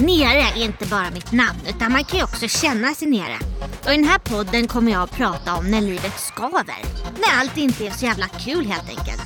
[0.00, 3.38] Nere är inte bara mitt namn utan man kan ju också känna sig nere.
[3.84, 6.82] Och i den här podden kommer jag att prata om när livet skaver.
[7.14, 9.22] När allt inte är så jävla kul helt enkelt.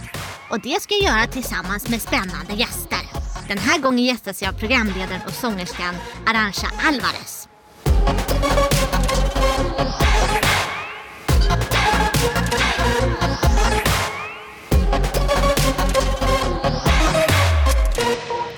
[0.50, 2.98] Och det ska jag göra tillsammans med spännande gäster.
[3.48, 5.94] Den här gången gästas jag av programledaren och sångerskan
[6.26, 7.48] Arantxa Alvarez.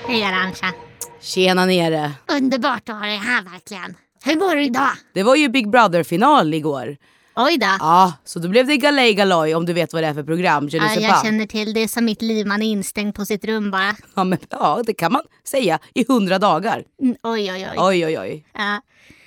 [0.08, 0.85] Hej Arantxa.
[1.26, 2.12] Tjena nere.
[2.32, 3.96] Underbart att ha dig här verkligen.
[4.24, 4.90] Hur mår du idag?
[5.14, 6.96] Det var ju Big Brother-final igår.
[7.36, 7.66] Oj då.
[7.80, 10.68] Ja, så då blev det Galej Galoj om du vet vad det är för program.
[10.72, 13.96] Ja, jag känner till det som mitt liv, man är instängd på sitt rum bara.
[14.14, 16.84] Ja, men, ja, det kan man säga i hundra dagar.
[17.02, 17.76] Mm, oj, oj, oj.
[17.78, 18.44] Oj, oj, oj.
[18.54, 18.80] Ja.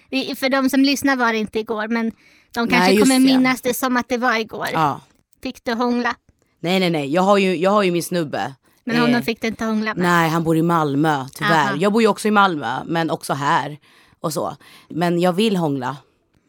[0.10, 2.12] Det- För de som lyssnar var det inte igår, men
[2.54, 3.20] de kanske Nej, kommer det.
[3.20, 4.68] minnas det som att det var igår.
[4.74, 5.02] Ja.
[5.44, 6.16] Fick du hångla?
[6.62, 7.14] Nej, nej, nej.
[7.14, 8.54] Jag har ju, jag har ju min snubbe.
[8.94, 10.04] Men Eh, honom fick du inte hångla med?
[10.04, 11.68] Nej, han bor i Malmö tyvärr.
[11.68, 11.76] Aha.
[11.76, 13.78] Jag bor ju också i Malmö, men också här.
[14.22, 14.56] Och så.
[14.90, 15.98] Men jag vill hångla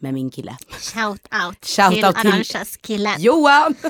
[0.01, 0.56] med min kille.
[0.70, 3.15] Shout out Shout till out till- Arantxas kille.
[3.19, 3.75] Johan!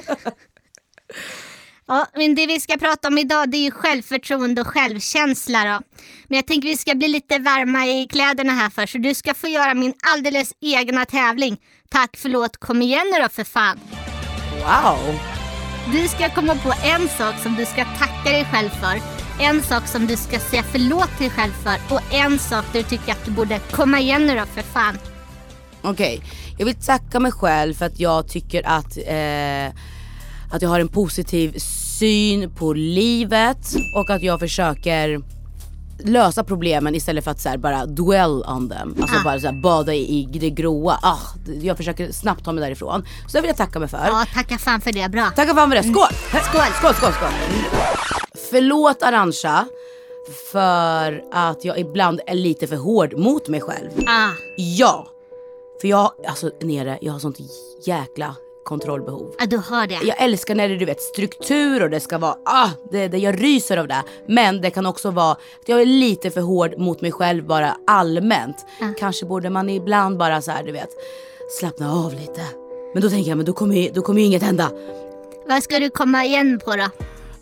[1.87, 5.81] Ja, men det vi ska prata om idag det är ju självförtroende och självkänsla då.
[6.29, 8.93] Men jag tänker vi ska bli lite varma i kläderna här först.
[8.93, 11.57] Så du ska få göra min alldeles egna tävling.
[11.91, 13.81] Tack, förlåt, kom igen nu då för fan.
[14.59, 15.19] Wow!
[15.93, 19.01] Du ska komma på en sak som du ska tacka dig själv för.
[19.41, 21.95] En sak som du ska säga förlåt till dig själv för.
[21.95, 24.99] Och en sak där du tycker att du borde komma igen nu då för fan.
[25.83, 26.23] Okej,
[26.59, 29.67] jag vill tacka mig själv för att jag tycker att, eh,
[30.51, 31.59] att jag har en positiv
[31.99, 35.21] syn på livet och att jag försöker
[36.05, 38.97] lösa problemen istället för att så här, bara dwell on them.
[39.01, 39.25] Alltså Ah.
[39.25, 40.99] bara så här, bada i, i det gråa.
[41.03, 41.19] Ah,
[41.63, 43.05] jag försöker snabbt ta mig därifrån.
[43.27, 43.99] Så det vill jag tacka mig för.
[44.07, 45.09] Ja, tacka fan för det.
[45.11, 45.31] Bra.
[45.37, 45.83] Tacka fan för det.
[45.83, 46.43] Skål!
[46.43, 46.61] Skål!
[46.79, 47.29] Skål, skål, skål.
[48.51, 49.67] Förlåt Arantxa
[50.53, 53.91] för att jag ibland är lite för hård mot mig själv.
[54.07, 55.07] Ah, Ja!
[55.81, 57.39] För jag, alltså nere, jag har sånt
[57.87, 58.35] jäkla
[58.71, 59.35] kontrollbehov.
[59.39, 59.99] ja, du har det.
[60.03, 63.19] Jag älskar när det är du vet struktur och det ska vara, ah, det, det,
[63.19, 64.03] jag ryser av det.
[64.29, 67.77] Men det kan också vara att jag är lite för hård mot mig själv bara
[67.87, 68.67] allmänt.
[68.99, 70.91] Kanske borde man ibland bara så här, du vet,
[71.61, 72.41] slappna av lite.
[72.95, 74.71] Men då tänker jag, men då kommer ju, då kommer ju inget hända.
[75.49, 76.87] Vad ska du komma igen på då?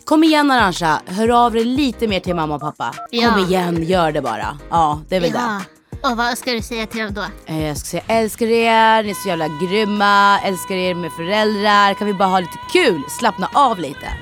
[0.05, 2.95] Kom igen Arantxa, hör av dig lite mer till mamma och pappa.
[3.11, 3.29] Ja.
[3.31, 4.57] Kom igen, gör det bara.
[4.69, 5.78] Ja, det är väl det.
[6.03, 7.25] Och vad ska du säga till dem då?
[7.45, 11.93] Eh, Jag ska säga älskar er, ni är så jävla grymma, älskar er med föräldrar.
[11.93, 14.13] Kan vi bara ha lite kul, slappna av lite.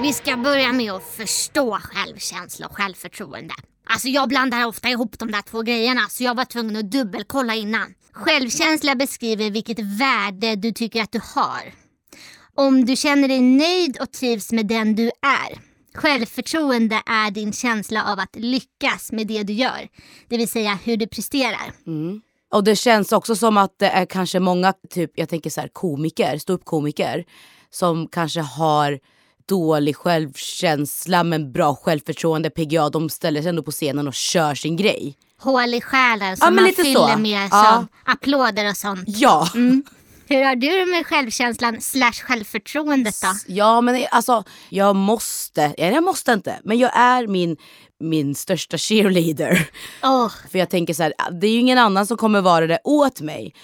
[0.00, 3.54] Vi ska börja med att förstå självkänsla och självförtroende.
[3.86, 7.54] Alltså jag blandar ofta ihop de där två grejerna så jag var tvungen att dubbelkolla
[7.54, 7.94] innan.
[8.12, 11.62] Självkänsla beskriver vilket värde du tycker att du har.
[12.56, 15.73] Om du känner dig nöjd och trivs med den du är.
[15.94, 19.88] Självförtroende är din känsla av att lyckas med det du gör.
[20.28, 21.72] Det vill säga hur du presterar.
[22.52, 25.68] Och det känns också som att det är kanske många, typ, jag tänker så här
[25.68, 27.24] komiker, ståuppkomiker
[27.70, 28.98] som kanske har
[29.48, 34.76] dålig självkänsla men bra självförtroende, PGA, de ställer sig ändå på scenen och kör sin
[34.76, 35.14] grej.
[35.40, 37.18] Hål i själen som Ja, man fyller så.
[37.18, 37.86] med Ja.
[38.04, 39.04] applåder och sånt.
[39.06, 39.48] Ja!
[40.28, 43.28] Hur har du det med självkänslan slash självförtroendet då?
[43.46, 47.56] Ja men alltså, jag måste, ja, jag måste inte, men jag är min,
[48.00, 49.68] min största cheerleader.
[50.02, 52.78] Åh, För jag tänker så här, det är ju ingen annan som kommer vara det
[52.84, 53.54] åt mig.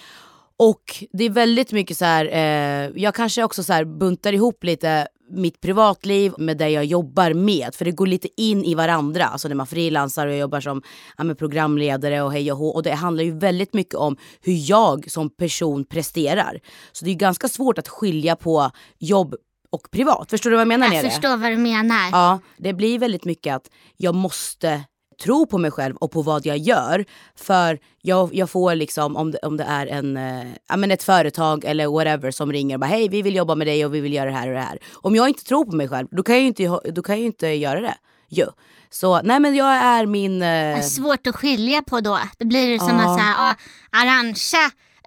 [0.57, 5.07] Och det är väldigt mycket så här, eh, jag kanske också så buntar ihop lite
[5.31, 7.75] mitt privatliv med det jag jobbar med.
[7.75, 9.25] För det går lite in i varandra.
[9.25, 10.81] Alltså när man frilansar och jag jobbar som
[11.17, 12.67] ja, programledare och hej och hå.
[12.67, 16.59] Och det handlar ju väldigt mycket om hur jag som person presterar.
[16.91, 19.35] Så det är ganska svårt att skilja på jobb
[19.69, 20.29] och privat.
[20.29, 20.93] Förstår du vad jag menar?
[20.93, 22.09] jag förstår vad du menar.
[22.11, 24.83] Ja, det blir väldigt mycket att jag måste
[25.23, 27.05] tro på mig själv och på vad jag gör.
[27.35, 31.65] För jag, jag får liksom, om det, om det är en, eh, men ett företag
[31.65, 34.13] eller whatever som ringer och bara hej vi vill jobba med dig och vi vill
[34.13, 34.79] göra det här och det här.
[34.93, 37.25] Om jag inte tror på mig själv då kan jag ju inte, då kan jag
[37.25, 37.95] inte göra det.
[38.29, 38.45] Jo.
[38.89, 40.39] Så nej men jag är min...
[40.39, 42.19] Det Eh, är svårt att skilja på då.
[42.37, 43.13] Det blir som Ja.
[43.13, 43.55] att säga, ah,
[44.01, 44.57] Arantxa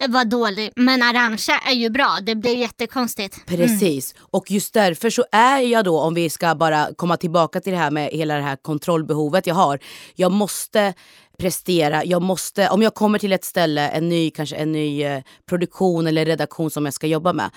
[0.01, 2.19] Eh, var dålig men Arantxa är ju bra.
[2.23, 3.41] Det blir jättekonstigt.
[3.49, 3.61] Mm.
[3.61, 4.15] Precis.
[4.21, 7.79] Och just därför så är jag då, om vi ska bara komma tillbaka till det
[7.79, 9.79] här med hela det här kontrollbehovet jag har.
[10.15, 10.95] Jag måste
[11.39, 15.23] prestera, jag måste, om jag kommer till ett ställe, en ny, kanske en ny eh,
[15.49, 17.51] produktion eller redaktion som jag ska jobba med.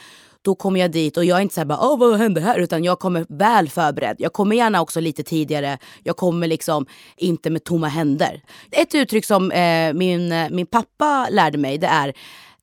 [0.48, 2.60] Då kommer jag dit och jag är inte såhär bara åh vad hände här?
[2.60, 4.16] Utan jag kommer väl förberedd.
[4.20, 5.78] Jag kommer gärna också lite tidigare.
[6.04, 6.86] Jag kommer liksom
[7.18, 8.42] inte med tomma händer.
[8.72, 12.14] Ett uttryck som eh, min, eh, min pappa lärde mig det är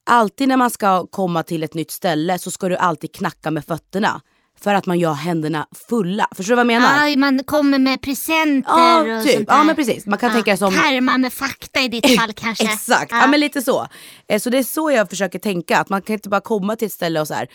[0.06, 3.64] alltid när man ska komma till ett nytt ställe så ska du alltid knacka med
[3.64, 4.20] fötterna
[4.64, 6.28] för att man gör händerna fulla.
[6.36, 7.06] Förstår du vad jag menar?
[7.08, 9.34] Ja, man kommer med presenter Ja, och typ.
[9.34, 9.54] sånt där.
[9.56, 10.06] Ja, men precis.
[10.06, 12.64] Man kan tänka det som- Pärmar med fakta i ditt fall kanske.
[12.64, 13.26] Exakt, ja.
[13.26, 13.86] men lite så.
[14.28, 15.78] Eh, Så det är så jag försöker tänka.
[15.78, 17.48] Att man kan inte bara komma till ett ställe och så här,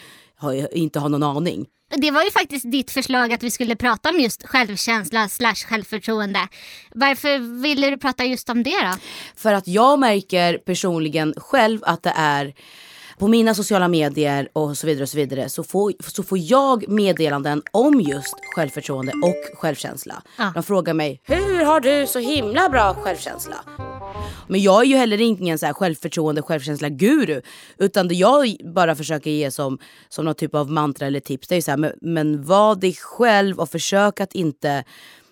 [0.77, 1.65] inte ha någon aning.
[1.97, 6.47] Det var ju faktiskt ditt förslag att vi skulle prata om just självkänsla slash självförtroende.
[6.95, 8.93] Varför ville du prata just om det då?
[9.35, 12.53] För att jag märker personligen själv att det är
[13.19, 16.89] på mina sociala medier och så vidare och så vidare så får, så får jag
[16.89, 20.23] meddelanden om just självförtroende och självkänsla.
[20.37, 20.51] Ja.
[20.53, 23.55] De frågar mig, hur har du så himla bra självkänsla?
[24.47, 27.41] Men jag är ju heller ingen så här självförtroende självkänsla guru.
[27.77, 29.77] Utan det jag bara försöker ge som,
[30.09, 32.93] som någon typ av mantra eller tips det är så här, men, men var dig
[32.93, 34.83] själv och försök att inte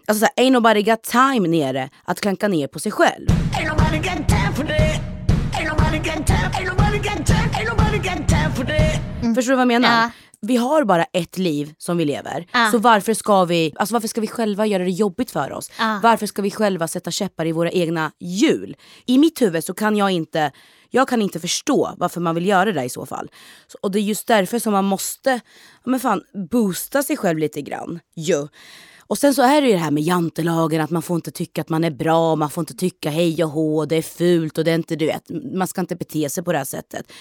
[0.10, 3.28] Alltså såhär, ain't nobody got time nere att klanka ner på sig själv.
[3.28, 5.17] Ain't nobody got time for that.
[5.88, 6.58] That.
[9.36, 10.02] Förstår du vad jag menar?
[10.02, 10.12] Ja.
[10.42, 12.48] Vi har bara ett liv som vi lever.
[12.54, 12.70] Ja.
[12.72, 15.72] Så varför ska, vi, alltså varför ska vi själva göra det jobbigt för oss?
[15.80, 16.00] Ja.
[16.04, 18.76] Varför ska vi själva sätta käppar i våra egna hjul?
[19.06, 20.52] I mitt huvud så kan jag inte
[20.90, 23.32] jag kan inte förstå varför man vill göra det i så fall.
[23.82, 25.40] Och det är just därför som man måste
[25.86, 28.00] men fan, boosta sig själv lite grann.
[28.16, 28.48] Jo.
[29.10, 31.62] Och sen så är det ju det här med jantelagen att man får inte tycka
[31.62, 34.64] att man är bra, man får inte tycka hej och hå, det är fult och
[34.64, 35.24] det är inte, du vet,
[35.54, 37.12] man ska inte bete sig på det här sättet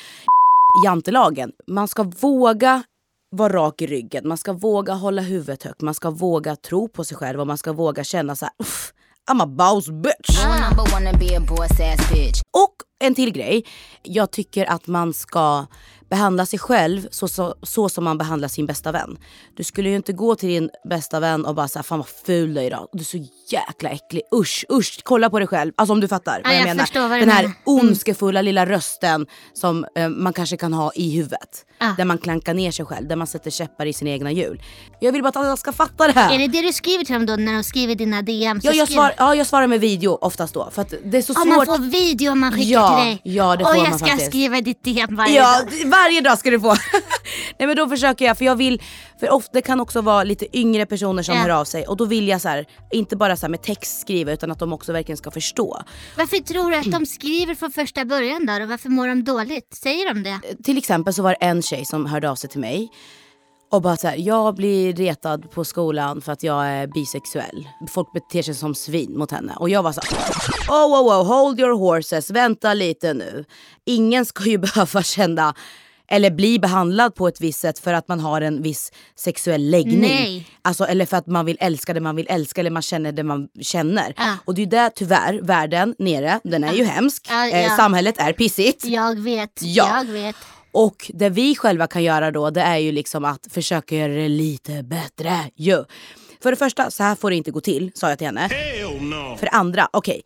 [0.85, 1.53] jantelagen.
[1.67, 2.83] Man ska våga
[3.31, 7.05] vara rak i ryggen, man ska våga hålla huvudet högt, man ska våga tro på
[7.05, 8.93] sig själv och man ska våga känna så här, "Uff,
[9.31, 10.45] I'm a boss bitch.
[12.53, 13.65] Och en till grej.
[14.03, 15.67] Jag tycker att man ska
[16.11, 19.17] behandla sig själv så, så, så som man behandlar sin bästa vän.
[19.57, 22.55] Du skulle ju inte gå till din bästa vän och bara säga fan vad ful
[22.55, 22.89] du är idag.
[22.93, 23.19] Du är så
[23.51, 24.23] jäkla äcklig.
[24.35, 25.01] Usch, usch.
[25.03, 25.73] Kolla på dig själv.
[25.77, 27.09] Alltså om du fattar vad Ja, jag, jag menar.
[27.09, 27.43] vad Den här menar.
[27.45, 27.55] Mm.
[27.65, 31.65] ondskefulla lilla rösten som eh, man kanske kan ha i huvudet.
[31.79, 31.95] Ja.
[31.97, 34.63] Där man klankar ner sig själv, där man sätter käppar i sina egna hjul.
[35.01, 36.35] Jag vill bara att alla ska fatta det här.
[36.35, 38.61] Är det det du skriver till dem då när de skriver dina DM?
[38.63, 40.71] Ja, jag, svar, ja, jag svarar med video oftast då.
[40.73, 41.57] För det är så Ja, svårt.
[41.57, 43.21] man får video om man skickar Ja, till dig.
[43.25, 44.31] ja, det och får jag man ska faktiskt.
[44.31, 45.91] skriva ditt DM varje Ja, dag.
[46.03, 46.69] Varje dag ska du få.
[47.59, 48.83] Nej men då försöker jag, för jag vill,
[49.21, 51.41] för ofta kan också vara lite yngre personer som Ja.
[51.43, 54.01] hör av sig och då vill jag så här, inte bara så här med text
[54.01, 55.83] skriva utan att de också verkligen ska förstå.
[56.17, 58.53] Varför tror du att de skriver från första början då?
[58.63, 59.75] Och varför mår de dåligt?
[59.83, 60.41] Säger de det?
[60.65, 62.89] Till exempel så var det en tjej som hörde av sig till mig
[63.71, 67.69] och bara så här, jag blir retad på skolan för att jag är bisexuell.
[67.89, 69.53] Folk beter sig som svin mot henne.
[69.57, 70.19] Och jag var så här,
[70.69, 73.45] oh, oh, oh, hold your horses, vänta lite nu.
[73.87, 75.55] Ingen ska ju behöva känna
[76.09, 80.01] eller bli behandlad på ett visst sätt för att man har en viss sexuell läggning.
[80.01, 80.47] Nej.
[80.63, 83.23] Alltså, eller för att man vill älska det man vill älska eller man känner det
[83.23, 84.15] man känner.
[84.17, 84.37] Ja.
[84.45, 87.27] Och det är där tyvärr, världen nere, den är ju hemsk.
[87.31, 87.57] Ja, ja.
[87.57, 88.85] Eh, samhället är pissigt.
[88.85, 89.99] Jag vet, Ja.
[89.99, 90.37] jag vet.
[90.73, 94.29] Och det vi själva kan göra då det är ju liksom att försöka göra det
[94.29, 95.37] lite bättre.
[95.57, 95.85] ju.
[96.43, 98.49] För det första, så här får det inte gå till, sa jag till henne.
[99.39, 100.23] För det andra, okej.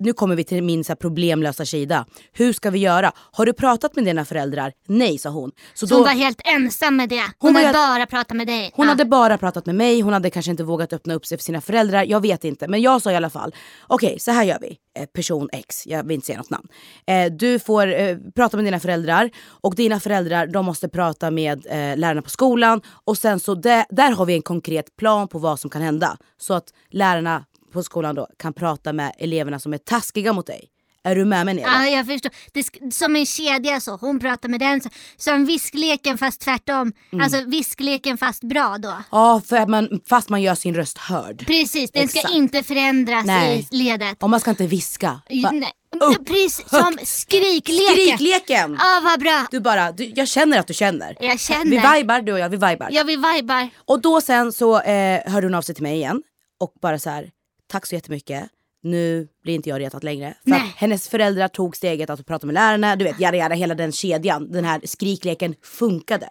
[0.00, 2.06] Nu kommer vi till min så problemlösa sida.
[2.32, 3.12] Hur ska vi göra?
[3.16, 4.72] Har du pratat med dina föräldrar?
[4.86, 5.50] Nej, sa hon.
[5.74, 7.22] Så Så hon var helt ensam med det.
[7.38, 8.70] Hon, Hon hade bara pratat med dig.
[8.74, 8.90] hon Ja.
[8.90, 11.60] hade bara pratat med mig, hon hade kanske inte vågat öppna upp sig för sina
[11.60, 12.04] föräldrar.
[12.04, 12.68] Jag vet inte.
[12.68, 13.54] Men jag sa i alla fall,
[13.86, 14.76] okej så här gör vi.
[14.98, 16.68] Eh, person X, jag vill inte säga något namn.
[17.06, 21.64] Eh, du får eh, prata med dina föräldrar och dina föräldrar de måste prata med
[21.96, 22.80] lärarna på skolan.
[23.04, 26.16] Och sen så där, där har vi en konkret plan på vad som kan hända.
[26.38, 30.68] Så att lärarna på skolan då kan prata med eleverna som är taskiga mot dig.
[31.04, 31.68] Är du med mig Nela?
[31.68, 32.32] Ja, jag förstår.
[32.52, 33.96] Det som en kedja så.
[33.96, 34.80] Hon pratar med den.
[34.80, 36.92] Så, som viskleken fast tvärtom.
[37.12, 37.24] Mm.
[37.24, 38.94] Alltså viskleken fast bra då.
[39.10, 41.46] Ja, för att man, fast man gör sin röst hörd.
[41.46, 42.34] Precis, den ska Exakt.
[42.34, 43.68] inte förändras Nej.
[43.70, 44.22] i ledet.
[44.22, 45.20] Och man ska inte viska.
[45.42, 45.72] Va- Nej.
[46.00, 47.94] Upp, Precis, som skrikleken.
[48.16, 48.76] Skrikleken!
[48.80, 49.46] Ja, vad bra.
[49.50, 51.16] Du bara, du, jag känner att du känner.
[51.20, 51.64] Jag känner.
[51.94, 52.88] Vi vibar, du och jag, vi vibar.
[52.90, 53.68] Ja, vi vibar.
[53.86, 56.22] Och då sen så eh, hörde hon av sig till mig igen
[56.60, 57.30] och bara så här,
[57.70, 58.48] tack så jättemycket.
[58.82, 60.34] Nu blir inte jag retad längre.
[60.42, 60.60] För Nej.
[60.60, 63.92] att hennes föräldrar tog steget att prata med lärarna, du vet jada jada, hela den
[63.92, 64.52] kedjan.
[64.52, 66.28] Den här skrikleken funkade.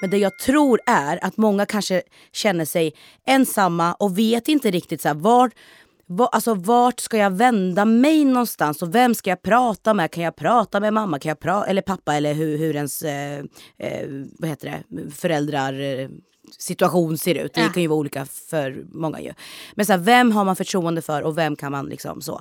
[0.00, 2.02] Men det jag tror är att många kanske
[2.32, 2.92] känner sig
[3.26, 5.50] ensamma och vet inte riktigt så här, var,
[6.06, 10.10] var, alltså, vart ska jag vända mig någonstans och vem ska jag prata med?
[10.10, 13.38] Kan jag prata med mamma kan jag pra- eller pappa eller hur, hur ens eh,
[13.78, 14.06] eh,
[14.38, 15.10] vad heter det?
[15.10, 16.08] föräldrar eh,
[16.58, 17.54] situation ser ut.
[17.54, 17.68] Det Ja.
[17.68, 19.32] kan ju vara olika för många ju.
[19.74, 22.40] Men så här, vem har man förtroende för och vem kan man liksom så.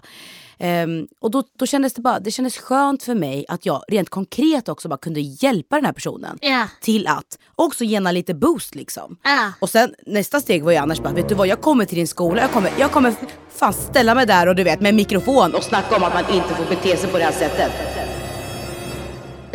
[0.57, 4.09] Ehm, och då, då kändes det bara, det kändes skönt för mig att jag rent
[4.09, 6.37] konkret också bara kunde hjälpa den här personen.
[6.41, 6.67] Ja.
[6.81, 9.17] Till att också ge henne lite boost liksom.
[9.23, 9.51] Ja.
[9.59, 12.07] Och sen nästa steg var ju annars bara, vet du vad jag kommer till din
[12.07, 13.13] skola, jag kommer, jag kommer
[13.49, 16.49] fan ställa mig där och du vet med mikrofon och snacka om att man inte
[16.55, 17.71] får bete sig på det här sättet.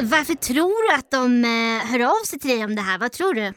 [0.03, 2.99] Varför tror du att de eh, hör av sig till dig om det här?
[2.99, 3.53] Vad tror du?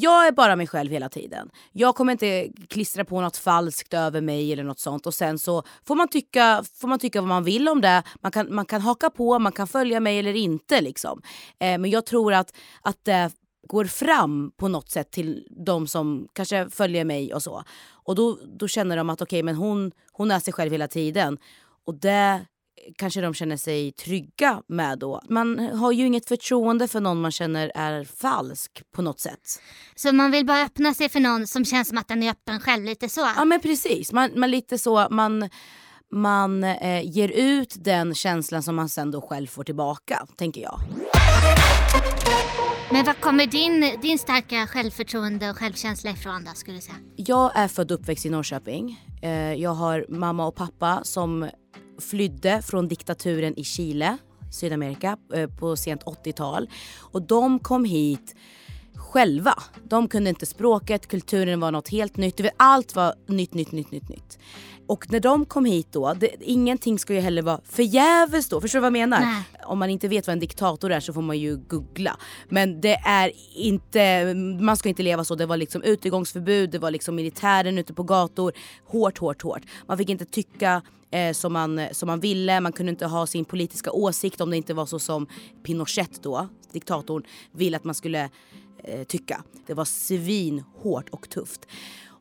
[0.00, 1.50] Jag är bara mig själv hela tiden.
[1.72, 5.62] Jag kommer inte klistra på något falskt över mig eller något sånt och sen så
[5.86, 8.02] får man tycka, får man tycka vad man vill om det.
[8.20, 11.22] Man kan, man kan haka på, man kan följa mig eller inte liksom.
[11.58, 13.30] Eh, men jag tror att, att det
[13.68, 17.62] går fram på något sätt till de som kanske följer mig och så.
[17.90, 20.88] Och då, då känner de att okej okay, men hon, hon är sig själv hela
[20.88, 21.38] tiden.
[21.84, 22.46] Och det
[22.96, 25.22] kanske de känner sig trygga med då.
[25.28, 29.62] Man har ju inget förtroende för någon man känner är falsk på något sätt.
[29.96, 32.60] Så man vill bara öppna sig för någon som känns som att den är öppen
[32.60, 33.20] själv, lite så?
[33.36, 35.50] Ja men precis, man, man lite så, man,
[36.12, 40.80] man eh, ger ut den känslan som man sen då själv får tillbaka, tänker jag.
[42.90, 46.96] Men var kommer din, din starka självförtroende och självkänsla ifrån då, skulle du säga?
[47.16, 49.00] Jag är född och uppväxt i Norrköping.
[49.22, 51.50] Eh, jag har mamma och pappa som
[52.00, 54.18] flydde från diktaturen i Chile,
[54.50, 56.70] Sydamerika, eh, på sent 80-tal.
[56.98, 58.34] Och de kom hit
[59.08, 59.54] själva.
[59.84, 62.40] De kunde inte språket, kulturen var något helt nytt.
[62.56, 64.38] Allt var nytt, nytt, nytt, nytt, nytt.
[64.86, 68.60] Och när de kom hit då, det, ingenting ska ju heller vara förgäves då.
[68.60, 69.20] Förstår du vad jag menar?
[69.20, 69.42] Nej.
[69.64, 72.16] Om man inte vet vad en diktator är så får man ju googla.
[72.48, 75.34] Men det är inte, man ska inte leva så.
[75.34, 78.52] Det var liksom utegångsförbud, det var liksom militären ute på gator.
[78.86, 79.62] Hårt, hårt, hårt.
[79.86, 83.44] Man fick inte tycka eh, som, man, som man ville, man kunde inte ha sin
[83.44, 85.26] politiska åsikt om det inte var så som
[85.62, 87.22] Pinochet då, diktatorn,
[87.52, 88.30] ville att man skulle
[88.84, 89.44] eh, tycka.
[89.66, 91.66] Det var svinhårt och tufft.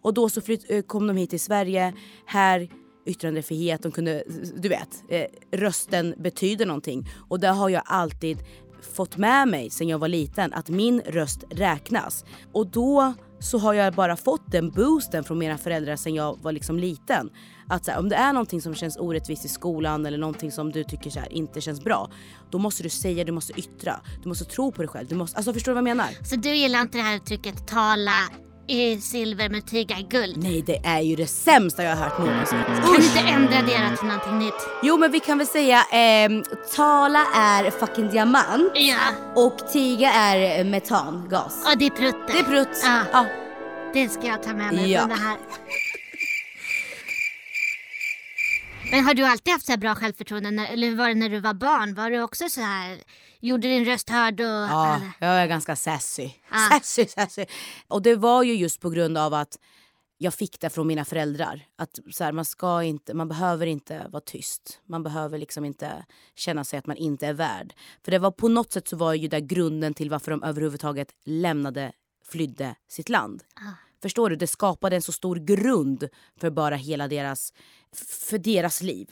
[0.02, 1.94] Och då så flytt, eh, kom de hit till Sverige.
[2.26, 2.70] Här
[3.06, 4.24] yttrandefrihet, de kunde,
[4.56, 7.10] du vet, eh, rösten betyder någonting.
[7.30, 8.38] Och det har jag alltid
[8.82, 12.26] fått med mig sen jag var liten, att min röst räknas.
[12.54, 16.52] Och då så har jag bara fått den boosten från mina föräldrar sen jag var
[16.52, 17.30] liksom liten.
[17.68, 20.72] Att så här, om det är någonting som känns orättvist i skolan eller någonting som
[20.72, 22.12] du tycker så här, inte känns bra.
[22.50, 25.08] Då måste du säga, du måste yttra, du måste tro på dig själv.
[25.08, 26.26] Du måste, alltså förstår du vad jag menar?
[26.26, 28.12] Så du gillar inte det här uttrycket tala
[28.68, 30.38] i silver men tyga i guld?
[30.44, 32.58] Nej det är ju det sämsta jag har hört någonsin.
[32.66, 34.68] Kan du inte ändra det till någonting nytt?
[34.84, 36.30] Jo men vi kan väl säga eh,
[36.76, 38.98] tala är fucking diamant Ja.
[39.36, 41.66] och tiga är metangas.
[41.72, 42.82] Och det är prutt Det är prutt.
[42.84, 43.00] Ja.
[43.14, 43.26] Ja.
[43.94, 45.00] Det ska jag ta med mig Ja.
[45.00, 45.38] från det här.
[48.92, 50.52] Men har du alltid haft så här bra självförtroende?
[50.52, 51.94] När, eller var det när du var barn?
[51.96, 53.04] Var du också så här,
[53.40, 54.40] gjorde din röst hörd?
[54.40, 55.12] Och, Ja, eller?
[55.20, 56.32] jag är ganska sassy.
[56.50, 56.70] Ah.
[56.70, 57.46] Sassy, sassy.
[57.88, 59.60] Och det var ju just på grund av att
[60.18, 61.66] jag fick det från mina föräldrar.
[61.78, 64.80] Att så här, man, ska inte, man behöver inte vara tyst.
[64.90, 67.74] Man behöver liksom inte känna sig att man inte är värd.
[68.06, 71.08] För det var på något sätt så var ju det grunden till varför de överhuvudtaget
[71.26, 71.92] lämnade,
[72.26, 73.44] flydde sitt land.
[74.02, 74.36] Förstår du?
[74.36, 76.08] Det skapade en så stor grund
[76.40, 77.54] för bara hela deras,
[78.30, 79.08] för deras liv.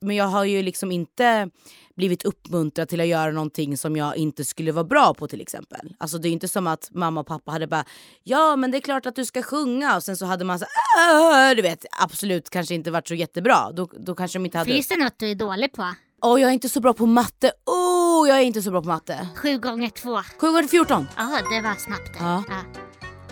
[0.00, 1.50] Men jag har ju liksom inte
[1.96, 5.94] blivit uppmuntrad till att göra någonting som jag inte skulle vara bra på till exempel.
[5.98, 7.84] Alltså det är inte som att mamma och pappa hade bara
[8.22, 10.64] ja men det är klart att du ska sjunga och sen så hade man så
[11.12, 13.72] "Åh", du vet absolut kanske inte varit så jättebra.
[13.72, 15.94] Då, då kanske de inte hade Finns det något du är dålig på?
[16.22, 17.52] Åh jag är inte så bra på matte.
[17.66, 19.28] Oh jag är inte så bra på matte.
[19.36, 20.20] Sju gånger två.
[20.40, 21.06] 7 gånger 14.
[21.16, 22.24] Ja, det var snabbt det.
[22.24, 22.42] Ja.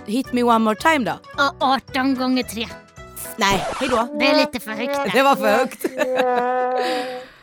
[0.07, 1.19] Hit me one more time då.
[1.45, 2.69] Och 18 gånger tre.
[3.37, 4.17] Nej, hejdå.
[4.21, 5.23] Det är lite för högt Det där.
[5.25, 5.85] var för högt.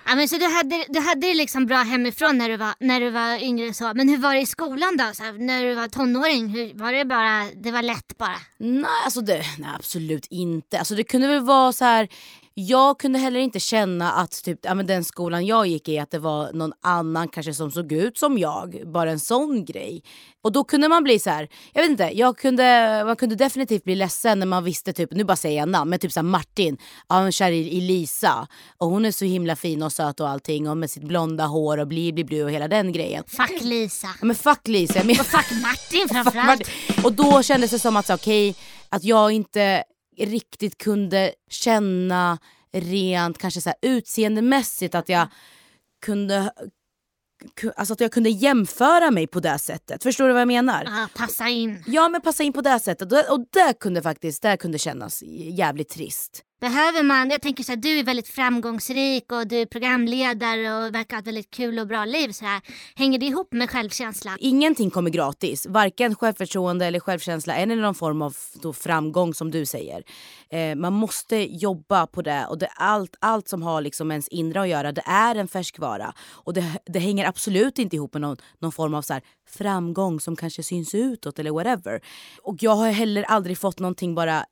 [0.05, 2.99] Ja, men så du hade, du hade det liksom bra hemifrån när du var, när
[2.99, 3.91] du var yngre så.
[3.95, 5.03] Men hur var det i skolan då?
[5.13, 6.47] Så här, när du var tonåring?
[6.49, 8.35] Hur, var det bara, det var lätt bara?
[8.57, 10.79] Nej, alltså det, nej absolut inte.
[10.79, 12.07] Alltså det kunde väl vara så här.
[12.55, 16.11] Jag kunde heller inte känna att typ, ja, men den skolan jag gick i att
[16.11, 18.81] det var någon annan kanske som såg ut som jag.
[18.93, 20.03] Bara en sån grej.
[20.43, 21.49] Och då kunde man bli så här.
[21.73, 25.23] jag vet inte, jag kunde, man kunde definitivt bli ledsen när man visste typ, nu
[25.23, 26.77] bara säger jag namn, men typ så här Martin,
[27.09, 28.47] ja, han är kär i Lisa.
[28.77, 31.77] Och hon är så himla fin och söt och allting och med sitt blonda hår
[31.77, 33.23] och bli bli bli och hela den grejen.
[33.27, 34.07] Fuck Lisa.
[34.19, 35.03] Ja, men fuck Lisa.
[35.03, 36.69] men- Och fuck Martin framförallt.
[37.03, 38.55] och då kändes det som att okej,
[38.89, 39.83] att jag inte
[40.17, 42.37] riktigt kunde känna
[42.73, 45.27] rent kanske så här, utseendemässigt att jag
[46.05, 46.53] kunde
[47.61, 50.03] ku- Alltså att jag kunde jämföra mig på det sättet.
[50.03, 50.83] Förstår du vad jag menar?
[50.85, 51.83] Ja, passa in.
[51.87, 53.29] Ja men passa in på det sättet.
[53.29, 56.43] Och det kunde faktiskt det kunde kännas jävligt trist.
[56.63, 60.95] Behöver man, jag tänker så här, du är väldigt framgångsrik och du är programledare och
[60.95, 62.31] verkar ha ett väldigt kul och bra liv.
[62.31, 62.61] Så här.
[62.95, 64.37] Hänger det ihop med självkänslan?
[64.39, 65.65] Ingenting kommer gratis.
[65.65, 70.03] Varken självförtroende eller självkänsla eller någon form av då framgång som du säger.
[70.49, 74.61] Eh, man måste jobba på det och det, allt, allt som har liksom ens inre
[74.61, 76.13] att göra det är en färskvara.
[76.31, 80.19] Och det, det hänger absolut inte ihop med någon, någon form av så här framgång
[80.19, 82.01] som kanske syns utåt eller whatever.
[82.41, 84.45] Och jag har heller aldrig fått någonting bara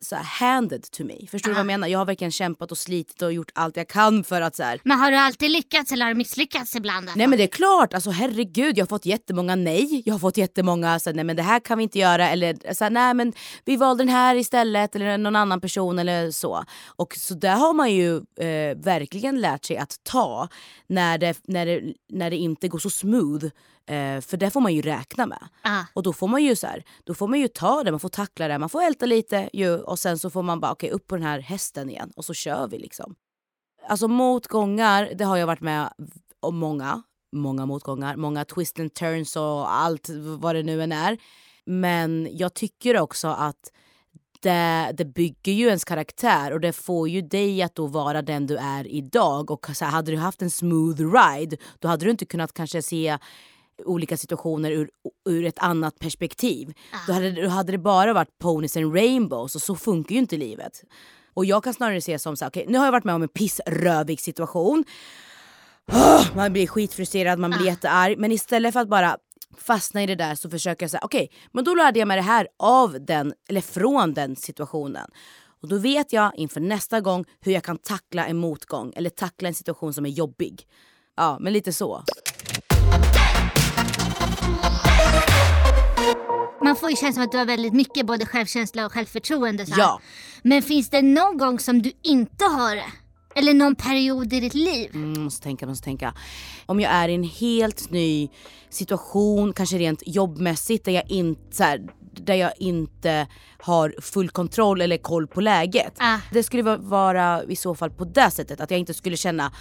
[0.00, 1.26] så här, handed to me.
[1.30, 1.88] Förstår du vad jag menar?
[1.88, 4.80] Jag har verkligen kämpat och slitit och gjort allt jag kan för att så här,
[4.84, 7.10] Men har du alltid lyckats eller har du misslyckats ibland?
[7.16, 10.02] Nej men det är klart, alltså herregud jag har fått jättemånga nej.
[10.06, 12.74] Jag har fått jättemånga så här, nej men det här kan vi inte göra eller
[12.74, 13.32] så här, nej men
[13.64, 16.64] vi valde den här istället eller någon annan person eller så.
[16.86, 20.48] Och så där har man ju eh, verkligen lärt sig att ta
[20.86, 23.46] när det, när det, när det inte går så smooth.
[23.86, 25.48] Eh, för det får man ju räkna med.
[25.62, 25.84] Ah.
[25.94, 28.08] Och då får man ju så här, då får man ju ta det, man får
[28.08, 31.06] tackla det, man får älta lite ju, och sen så får man bara okej upp
[31.06, 33.14] på den här hästen igen och så kör vi liksom.
[33.88, 35.92] Alltså motgångar, det har jag varit med
[36.40, 37.02] om många.
[37.36, 40.08] Många motgångar, många twist and turns och allt
[40.38, 41.18] vad det nu än är.
[41.64, 43.72] Men jag tycker också att
[44.42, 48.46] det, det bygger ju ens karaktär och det får ju dig att då vara den
[48.46, 49.50] du är idag.
[49.50, 52.82] Och så här, hade du haft en smooth ride då hade du inte kunnat kanske
[52.82, 53.18] se
[53.84, 54.90] olika situationer ur,
[55.28, 56.74] ur ett annat perspektiv.
[57.06, 60.36] Då, hade, då hade det bara varit ponies and rainbows och så funkar ju inte
[60.36, 60.82] livet.
[61.34, 63.22] Och jag kan snarare se som så här, okej nu har jag varit med om
[63.22, 64.84] en pissrövig situation.
[65.92, 68.18] Åh, man blir skitfrustrerad, man blir jättearg.
[68.18, 69.16] Men istället för att bara
[69.58, 72.22] fastna i det där så försöker jag säga okej, men då lärde jag mig det
[72.22, 75.10] här av den, eller från den situationen.
[75.62, 79.48] Och då vet jag inför nästa gång hur jag kan tackla en motgång eller tackla
[79.48, 80.66] en situation som är jobbig.
[81.16, 82.04] Ja, men lite så.
[86.64, 89.66] Man får ju känslan som att du har väldigt mycket både självkänsla och självförtroende.
[89.66, 89.74] Så.
[89.78, 90.00] Ja.
[90.42, 92.84] Men finns det någon gång som du inte har det?
[93.34, 94.90] Eller någon period i ditt liv?
[94.94, 96.14] Mm, måste tänka, måste tänka.
[96.66, 98.28] Om jag är i en helt ny
[98.70, 101.80] situation, kanske rent jobbmässigt där jag inte, här,
[102.14, 103.26] där jag inte
[103.62, 105.94] har full kontroll eller koll på läget.
[105.98, 106.18] Ah.
[106.32, 109.52] Det skulle va- vara i så fall på det sättet, att jag inte skulle känna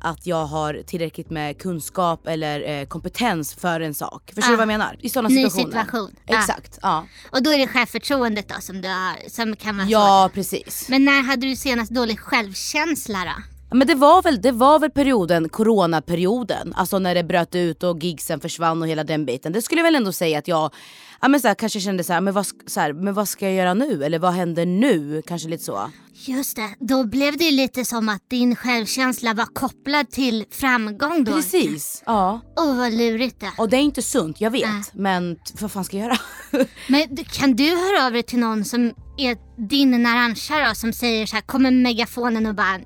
[0.00, 4.32] att jag har tillräckligt med kunskap eller eh, kompetens för en sak.
[4.34, 4.56] Förstår du Ah.
[4.56, 4.96] vad jag menar?
[5.00, 5.64] I sådana Ny situationer.
[5.84, 6.10] situation.
[6.28, 6.38] Ah.
[6.38, 7.06] Exakt, ja.
[7.32, 10.34] Och då är det självförtroendet då som du har, som kan vara Ja svårt.
[10.34, 10.86] precis.
[10.88, 13.42] Men när hade du senast dålig självkänsla då?
[13.76, 18.02] Men det var, väl, det var väl perioden, coronaperioden, alltså när det bröt ut och
[18.02, 19.52] gigsen försvann och hela den biten.
[19.52, 20.74] Det skulle jag väl ändå säga att jag
[21.22, 23.44] ja, men så här, kanske kände så här, men vad, så här, men vad ska
[23.44, 24.04] jag göra nu?
[24.04, 25.22] Eller vad händer nu?
[25.26, 25.90] Kanske lite så.
[26.24, 31.32] Just det, då blev det lite som att din självkänsla var kopplad till framgång då.
[31.32, 32.02] Precis.
[32.06, 32.40] Ja.
[32.56, 33.50] Åh vad lurigt det.
[33.58, 34.68] Och det är inte sunt, jag vet.
[34.70, 34.82] Nej.
[34.92, 36.18] Men vad fan ska jag göra?
[36.88, 39.36] Men kan du höra av dig till någon som är
[39.68, 42.80] din naranja då, som säger så här, kommer megafonen och bara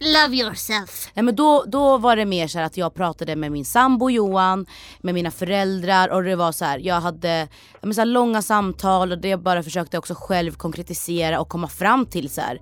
[0.00, 1.10] Love yourself.
[1.14, 4.10] Ja, men då, då var det mer så här att jag pratade med min sambo
[4.10, 4.66] Johan,
[5.00, 7.38] med mina föräldrar och det var så här, jag hade
[7.72, 11.48] ja, men så här, långa samtal och det jag bara försökte också själv konkretisera och
[11.48, 12.60] komma fram till så här,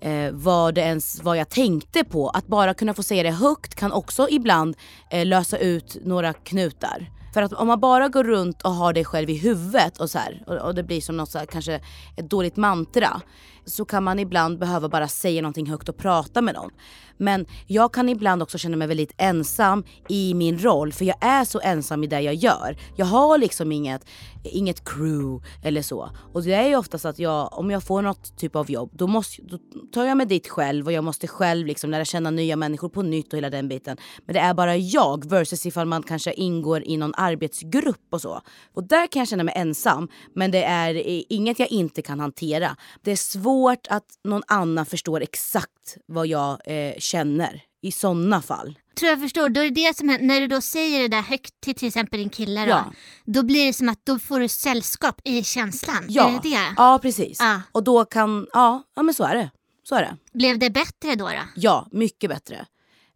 [0.00, 2.28] eh, vad det ens vad jag tänkte på.
[2.28, 4.76] Att bara kunna få säga det högt kan också ibland
[5.10, 7.10] eh, lösa ut några knutar.
[7.34, 10.18] För att om man bara går runt och har det själv i huvudet och så
[10.18, 11.80] här, och, och det blir som något så här, kanske
[12.16, 13.20] ett dåligt mantra
[13.68, 16.70] så kan man ibland behöva bara säga någonting högt och prata med någon.
[17.18, 21.44] Men jag kan ibland också känna mig väldigt ensam i min roll för jag är
[21.44, 22.76] så ensam i det jag gör.
[22.96, 24.04] Jag har liksom inget,
[24.44, 26.10] inget crew eller så.
[26.32, 29.06] Och det är ju oftast att jag, om jag får något typ av jobb då,
[29.06, 29.58] måste, då
[29.92, 33.02] tar jag mig dit själv och jag måste själv liksom lära känna nya människor på
[33.02, 33.96] nytt och hela den biten.
[34.26, 38.40] Men det är bara jag versus ifall man kanske ingår i någon arbetsgrupp och så.
[38.74, 42.76] Och där kan jag känna mig ensam men det är inget jag inte kan hantera.
[43.02, 48.78] Det är svårt att någon annan förstår exakt vad jag eh, känner i sådana fall.
[48.98, 51.22] Tror jag förstår, då är det det som händer, när du då säger det där
[51.22, 52.92] högt till till exempel din kille då, Ja.
[53.24, 56.04] då blir det som att då får du sällskap i känslan.
[56.08, 56.74] Ja, Är det det?
[56.76, 57.38] ja precis.
[57.40, 57.60] Ja.
[57.72, 59.50] Och då kan, ja, ja men så är det.
[59.88, 60.16] Så är det.
[60.38, 61.24] Blev det bättre då?
[61.28, 61.32] då?
[61.56, 62.66] Ja, mycket bättre.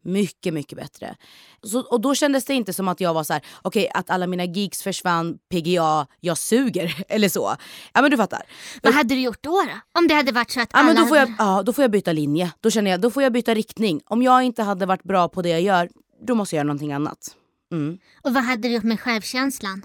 [0.04, 1.16] Mycket, mycket bättre.
[1.62, 4.26] Så, och då kändes det inte som att jag var så här: okej att alla
[4.26, 7.56] mina gigs försvann, PGA, jag suger eller så.
[7.92, 8.42] Ja men du fattar.
[8.82, 9.50] Vad hade du gjort då?
[9.50, 9.98] då?
[10.00, 11.50] Om det hade varit så att Ja, alla men då, får jag, hade...
[11.50, 12.52] ja, då får jag byta linje.
[12.60, 14.00] Då känner jag, då får jag byta riktning.
[14.06, 15.88] Om jag inte hade varit bra på det jag gör,
[16.26, 17.36] då måste jag göra någonting annat.
[17.72, 17.98] Mm.
[18.22, 19.82] Och vad hade du gjort med självkänslan?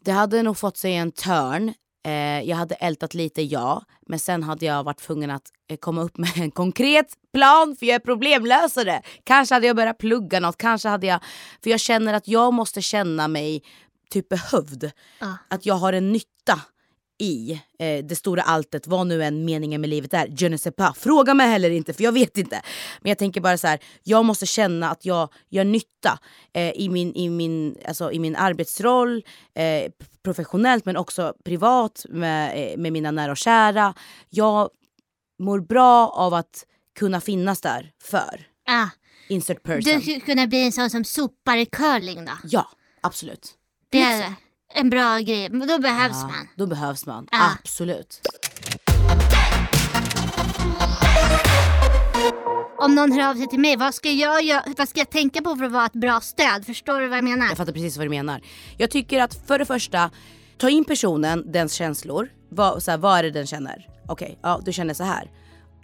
[0.00, 1.74] Det hade nog fått sig en törn.
[2.06, 3.82] Eh, jag hade ältat lite, ja.
[4.06, 7.86] Men sen hade jag varit tvungen att eh, komma upp med en konkret plan för
[7.86, 9.02] jag är problemlösare.
[9.24, 11.20] Kanske hade jag börjat plugga något, kanske hade jag...
[11.62, 13.62] För jag känner att jag måste känna mig
[14.10, 14.90] typ behövd.
[15.18, 15.36] Ja.
[15.50, 16.60] Att jag har en nytta
[17.18, 20.28] i eh, det stora alltet, vad nu än meningen med livet är.
[20.38, 20.98] Je ne sais pas.
[20.98, 22.62] Fråga mig heller inte för jag vet inte.
[23.00, 26.18] Men jag tänker bara så här, jag måste känna att jag gör nytta
[26.54, 29.24] eh, i, min, i, min, alltså, i min arbetsroll,
[29.54, 33.94] eh, professionellt men också privat med, eh, med mina nära och kära.
[34.30, 34.70] Jag
[35.38, 36.64] mår bra av att
[36.98, 38.86] kunna finnas där för Ah,
[39.28, 39.80] insert person.
[39.94, 42.32] du skulle kunna bli en sån som sopar i curling då?
[42.44, 42.68] Ja,
[43.00, 43.54] absolut.
[43.90, 44.34] Det är
[44.74, 46.48] en bra grej, men då behövs Ja, man.
[46.56, 47.28] då behövs man.
[47.30, 47.50] Ja.
[47.60, 48.20] Absolut.
[52.78, 55.42] Om någon hör av sig till mig, vad ska jag, göra, vad ska jag tänka
[55.42, 56.66] på för att vara ett bra stöd?
[56.66, 57.46] Förstår du vad jag menar?
[57.46, 58.40] Jag fattar precis vad du menar.
[58.76, 60.10] Jag tycker att för det första,
[60.58, 62.28] ta in personen, dens känslor.
[62.50, 63.88] Vad, så här, vad är det den känner?
[64.08, 65.30] Okej, ja du känner så här.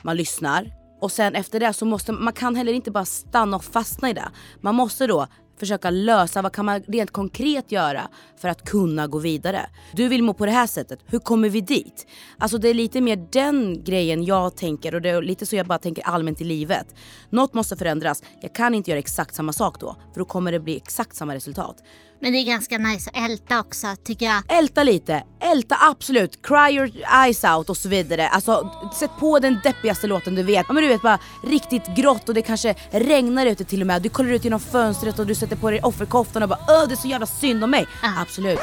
[0.03, 0.73] Man lyssnar.
[1.01, 4.13] Och sen efter det så måste man kan heller inte bara stanna och fastna i
[4.13, 4.29] det.
[4.61, 5.27] Man måste då
[5.63, 8.09] försöka lösa vad kan man rent konkret göra
[8.41, 9.67] för att kunna gå vidare.
[9.93, 12.07] Du vill må på det här sättet, hur kommer vi dit?
[12.39, 15.67] Alltså det är lite mer den grejen jag tänker och det är lite så jag
[15.67, 16.95] bara tänker allmänt i livet.
[17.31, 20.61] Något måste förändras, jag kan inte göra exakt samma sak då för då kommer det
[20.61, 21.77] bli exakt samma resultat.
[22.23, 24.43] Men det är ganska nice att älta också tycker jag.
[24.49, 26.91] Älta lite, älta absolut, cry your
[27.25, 28.29] eyes out och så vidare.
[28.29, 30.65] Alltså sätt på den deppigaste låten du vet.
[30.69, 34.03] Ja, men du vet bara riktigt grått och det kanske regnar ute till och med.
[34.03, 36.95] Du kollar ut genom fönstret och du sätter på dig offerkoftan och bara öh det
[36.95, 37.87] är så jävla synd om mig.
[38.19, 38.61] Absolut.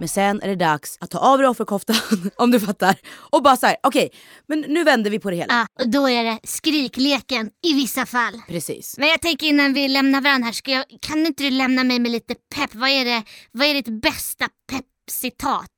[0.00, 1.96] Men sen är det dags att ta av dig offerkoftan
[2.36, 2.96] om du fattar.
[3.30, 4.10] Och bara såhär, okej
[4.46, 5.54] men nu vänder vi på det hela.
[5.54, 8.42] Ja, och då är det skrikleken i vissa fall.
[8.48, 8.98] Precis.
[8.98, 11.98] Men jag tänker innan vi lämnar varandra här, ska jag, kan inte du lämna mig
[11.98, 12.74] med lite pepp?
[12.74, 13.22] Vad är, det,
[13.52, 15.70] vad är ditt bästa peppcitat?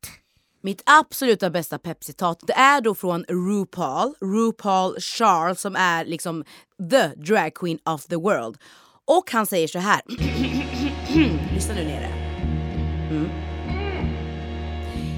[0.65, 6.45] Mitt absoluta bästa peppcitat det är då från RuPaul, RuPaul Charles som är liksom
[6.91, 8.57] the drag queen of the world.
[9.07, 10.01] Och han säger så här.
[11.55, 12.09] Lyssna nu nere.
[13.11, 13.31] Mm.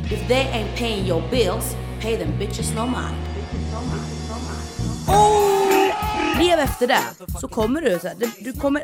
[0.05, 3.17] If they ain't paying your bills, pay them bitches no mind.
[5.09, 5.65] Oh!
[6.39, 7.03] Lev efter det
[7.41, 8.81] så kommer du så här, du, du kommer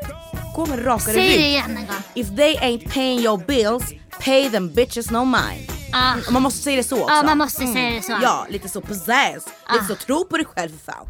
[0.77, 1.97] med rakare Säg det igen en gång.
[2.15, 3.93] If they ain't paying your bills,
[4.25, 5.80] pay them bitches no mind.
[5.93, 6.15] Ah.
[6.31, 7.15] Man måste säga det så också.
[7.15, 8.19] Ja, man måste säga det så.
[8.23, 9.47] Ja, lite så pizzazz.
[9.73, 11.07] Lite så tro på dig själv för fan.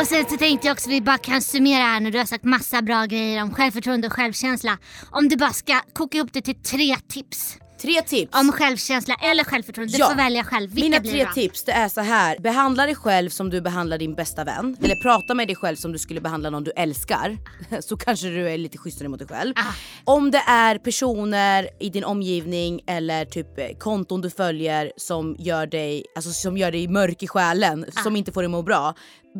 [0.00, 2.10] Och sen så tänkte jag också att vi bara kan summera här nu.
[2.10, 4.78] Du har sagt massa bra grejer om självförtroende och självkänsla.
[5.10, 7.56] Om du bara ska koka ihop det till tre tips.
[7.82, 8.34] Tre tips.
[8.40, 9.92] Om självkänsla eller självförtroende.
[9.92, 10.08] Du Ja.
[10.08, 10.70] får välja själv.
[10.70, 11.32] Vilka Mina blir tre bra?
[11.32, 12.38] tips det är så här.
[12.38, 14.76] Behandla dig själv som du behandlar din bästa vän.
[14.82, 17.38] Eller prata med dig själv som du skulle behandla någon du älskar.
[17.80, 19.54] Så kanske du är lite schysstare mot dig själv.
[19.56, 19.62] Ah.
[20.04, 25.66] Om det är personer i din omgivning eller typ eh, konton du följer som gör
[25.66, 28.02] dig, alltså som gör dig mörk i själen, Ah.
[28.02, 28.94] som inte får dig att må bra.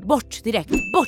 [0.07, 1.07] Bort direkt, bort!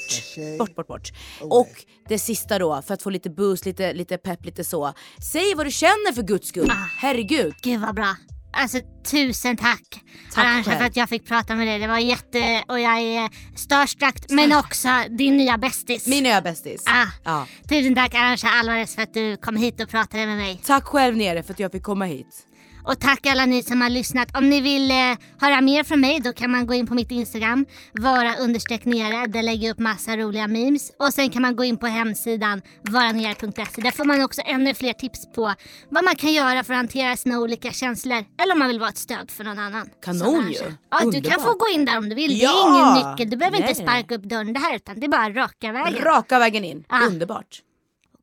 [0.58, 1.12] Bort, bort, bort.
[1.40, 4.92] Och det sista då, för att få lite boost, lite, lite pepp, lite så.
[5.32, 6.70] Säg vad du känner för guds skull.
[6.70, 6.86] Ah.
[6.98, 7.54] Herregud.
[7.62, 8.16] Gud vad bra.
[8.52, 8.78] Alltså
[9.10, 10.00] tusen tack,
[10.32, 11.78] Tack Arantxa för att jag fick prata med dig.
[11.78, 12.64] Det var jätte...
[12.68, 16.06] Och jag är starstruck men också din nya bästis.
[16.06, 16.84] Min nya bästis.
[16.86, 17.06] Ah.
[17.24, 17.46] Ja.
[17.68, 20.60] Tusen tack Arantxa Alvarez för att du kom hit och pratade med mig.
[20.64, 22.46] Tack själv nere för att jag fick komma hit.
[22.84, 24.36] Och tack alla ni som har lyssnat.
[24.36, 24.96] Om ni vill eh,
[25.40, 29.26] höra mer från mig då kan man gå in på mitt Instagram, vara understreck nere.
[29.26, 30.92] Där lägger jag upp massa roliga memes.
[30.98, 33.82] Och sen kan man gå in på hemsidan varanere.se.
[33.82, 35.54] Där får man också ännu fler tips på
[35.88, 38.24] vad man kan göra för att hantera sina olika känslor.
[38.42, 39.88] Eller om man vill vara ett stöd för någon annan.
[40.04, 40.72] Kanon ju.
[40.90, 42.38] Ja, du kan få gå in där om du vill.
[42.38, 42.94] Det är Ja.
[42.94, 43.30] ingen nyckel.
[43.30, 46.04] Du behöver Nej, inte sparka upp dörren det här utan det är bara raka vägen.
[46.04, 46.84] Raka vägen in.
[46.88, 47.06] Ah.
[47.06, 47.60] Underbart.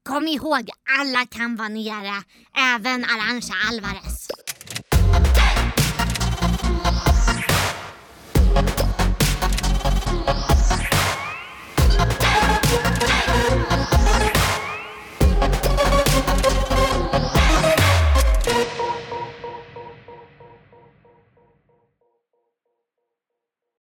[0.07, 2.23] Kom ihåg, alla kan vara nere.
[2.75, 4.27] Även Arantxa Alvarez.